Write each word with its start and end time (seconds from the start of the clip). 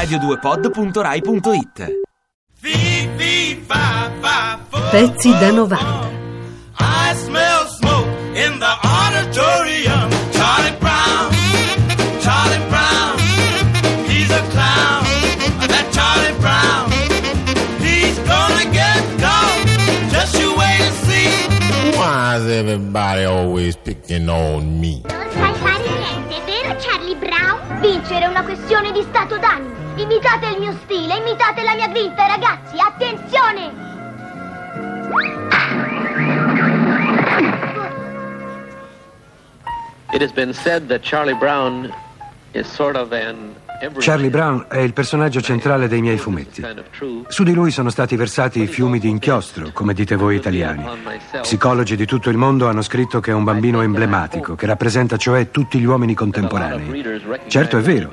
radio2pod.rai.it 0.00 1.78
Pezzi 4.90 5.30
da 5.38 5.50
90. 5.52 5.76
I 6.78 7.14
smell 7.14 7.66
smoke 7.78 8.08
in 8.34 8.58
the 8.58 8.72
auditorium. 8.82 10.10
Charlie 10.32 10.76
Brown, 10.80 11.30
Charlie 12.24 12.64
Brown, 12.72 13.18
he's 14.08 14.30
a 14.30 14.42
clown. 14.50 15.04
That 15.68 15.86
Charlie 15.92 16.36
Brown, 16.40 16.90
he's 17.84 18.18
gonna 18.30 18.66
get 18.72 19.02
caught. 19.20 19.58
Just 20.10 20.34
you 20.40 20.48
wait 20.56 20.80
and 20.80 20.94
see. 21.06 21.30
Why 21.98 22.36
is 22.38 22.46
everybody 22.48 23.24
always 23.24 23.76
picking 23.76 24.28
on 24.28 24.80
me? 24.80 25.02
Vincere 28.10 28.26
è 28.26 28.28
una 28.28 28.42
questione 28.42 28.90
di 28.90 29.02
stato 29.02 29.38
d'animo. 29.38 29.72
Imitate 29.94 30.48
il 30.48 30.58
mio 30.58 30.72
stile, 30.82 31.18
imitate 31.18 31.62
la 31.62 31.74
mia 31.76 31.86
grinta, 31.86 32.26
ragazzi, 32.26 32.76
attenzione! 32.76 33.72
It 40.12 40.20
has 40.22 40.32
been 40.32 40.52
said 40.52 40.88
that 40.88 41.02
Charlie 41.02 41.34
Brown 41.34 41.94
is 42.52 42.66
sort 42.66 42.96
of 42.96 43.12
an. 43.12 43.54
Charlie 43.98 44.28
Brown 44.28 44.66
è 44.68 44.78
il 44.78 44.92
personaggio 44.92 45.40
centrale 45.40 45.88
dei 45.88 46.02
miei 46.02 46.18
fumetti. 46.18 46.62
Su 47.28 47.42
di 47.44 47.54
lui 47.54 47.70
sono 47.70 47.88
stati 47.88 48.14
versati 48.14 48.66
fiumi 48.66 48.98
di 48.98 49.08
inchiostro, 49.08 49.70
come 49.72 49.94
dite 49.94 50.16
voi 50.16 50.36
italiani. 50.36 50.84
Psicologi 51.40 51.96
di 51.96 52.04
tutto 52.04 52.28
il 52.28 52.36
mondo 52.36 52.68
hanno 52.68 52.82
scritto 52.82 53.20
che 53.20 53.30
è 53.30 53.34
un 53.34 53.44
bambino 53.44 53.80
emblematico, 53.80 54.54
che 54.54 54.66
rappresenta 54.66 55.16
cioè 55.16 55.50
tutti 55.50 55.78
gli 55.78 55.84
uomini 55.84 56.14
contemporanei. 56.14 57.02
Certo 57.46 57.78
è 57.78 57.80
vero, 57.80 58.10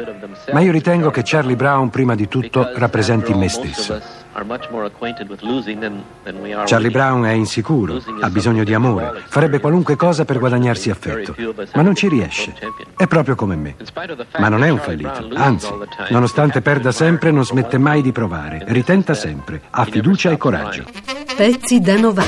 ma 0.54 0.62
io 0.62 0.72
ritengo 0.72 1.12
che 1.12 1.22
Charlie 1.26 1.58
Brown 1.58 1.90
prima 1.90 2.16
di 2.16 2.30
tutto 2.30 2.72
rappresenti 2.76 3.34
me 3.34 3.50
stesso. 3.50 4.26
Charlie 6.66 6.92
Brown 6.92 7.24
è 7.26 7.32
insicuro, 7.32 8.00
ha 8.22 8.30
bisogno 8.30 8.64
di 8.64 8.72
amore, 8.72 9.24
farebbe 9.26 9.60
qualunque 9.60 9.96
cosa 9.96 10.26
per 10.26 10.38
guadagnarsi 10.38 10.92
affetto, 10.92 11.36
ma 11.74 11.82
non 11.82 11.96
ci 11.96 12.08
riesce. 12.08 12.54
È 12.96 13.08
proprio 13.08 13.34
come 13.34 13.56
me. 13.56 13.76
Ma 14.38 14.48
non 14.48 14.64
è 14.64 14.70
un 14.70 14.78
fallito, 14.78 15.28
anzi, 15.34 15.57
nonostante 16.10 16.62
perda 16.62 16.92
sempre, 16.92 17.32
non 17.32 17.46
smette 17.46 17.78
mai 17.78 18.02
di 18.02 18.12
provare, 18.12 18.64
ritenta 18.68 19.14
sempre, 19.14 19.62
ha 19.70 19.86
fiducia 19.86 20.32
e 20.32 20.38
coraggio. 20.38 20.84
Pezzi 21.36 21.80
da 21.80 21.96
90. 21.98 22.26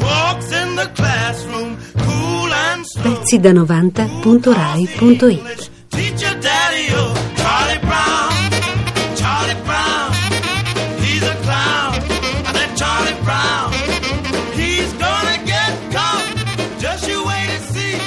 Walks 0.00 0.50
in 0.52 0.74
the 0.76 0.90
classroom, 0.94 1.76
cool 2.04 2.50
and 2.52 2.84
slow. 2.84 3.02
Pezzi 3.14 3.38
da 3.40 3.50
90.rai.it 3.52 5.70
Teacher 5.88 6.38
daddy, 6.38 6.88
oh, 6.94 7.12
Charlie 7.36 7.78
Brown, 7.80 8.32
Charlie 9.16 9.56
Brown, 9.64 10.12
he's 11.00 11.22
a 11.22 11.34
clown. 11.42 11.94
That 12.52 12.70
Charlie 12.76 13.16
Brown, 13.24 13.72
he's 14.54 14.92
gonna 14.94 15.38
get 15.44 15.72
caught. 15.92 16.24
Just 16.78 17.08
you 17.08 17.24
wait 17.26 17.50
and 17.50 17.64
see. 17.64 17.98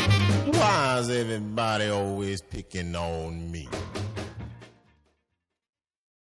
Why 0.57 0.99
is 0.99 1.09
everybody 1.09 1.89
always 1.89 2.41
picking 2.41 2.95
on 2.95 3.51
me? 3.51 3.67